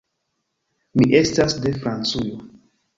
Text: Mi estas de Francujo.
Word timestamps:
Mi 0.97 1.07
estas 1.21 1.59
de 1.67 1.77
Francujo. 1.87 2.45